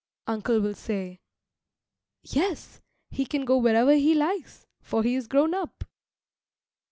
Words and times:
Uncle 0.25 0.59
will 0.59 0.73
say, 0.73 1.19
"Yes, 2.23 2.81
he 3.11 3.23
can 3.23 3.45
go 3.45 3.59
wherever 3.59 3.93
he 3.93 4.15
likes, 4.15 4.65
for 4.81 5.03
he 5.03 5.13
is 5.13 5.27
grown 5.27 5.53
up." 5.53 5.83